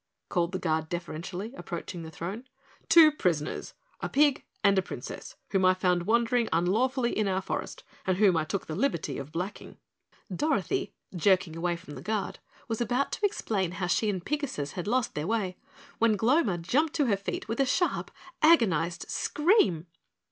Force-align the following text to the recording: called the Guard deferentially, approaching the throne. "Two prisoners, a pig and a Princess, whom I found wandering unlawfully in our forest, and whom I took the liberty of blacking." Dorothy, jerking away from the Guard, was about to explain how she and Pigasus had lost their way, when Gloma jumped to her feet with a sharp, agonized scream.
called 0.29 0.51
the 0.51 0.57
Guard 0.57 0.89
deferentially, 0.89 1.53
approaching 1.55 2.01
the 2.01 2.09
throne. 2.09 2.45
"Two 2.89 3.11
prisoners, 3.11 3.75
a 3.99 4.09
pig 4.09 4.43
and 4.63 4.75
a 4.79 4.81
Princess, 4.81 5.35
whom 5.51 5.63
I 5.63 5.75
found 5.75 6.07
wandering 6.07 6.49
unlawfully 6.51 7.15
in 7.15 7.27
our 7.27 7.39
forest, 7.39 7.83
and 8.07 8.17
whom 8.17 8.35
I 8.35 8.43
took 8.43 8.65
the 8.65 8.73
liberty 8.75 9.19
of 9.19 9.31
blacking." 9.31 9.77
Dorothy, 10.35 10.95
jerking 11.15 11.55
away 11.55 11.75
from 11.75 11.93
the 11.93 12.01
Guard, 12.01 12.39
was 12.67 12.81
about 12.81 13.11
to 13.11 13.25
explain 13.27 13.73
how 13.73 13.85
she 13.85 14.09
and 14.09 14.25
Pigasus 14.25 14.71
had 14.71 14.87
lost 14.87 15.13
their 15.13 15.27
way, 15.27 15.55
when 15.99 16.17
Gloma 16.17 16.57
jumped 16.57 16.95
to 16.95 17.05
her 17.05 17.15
feet 17.17 17.47
with 17.47 17.59
a 17.59 17.65
sharp, 17.67 18.09
agonized 18.41 19.05
scream. 19.07 19.85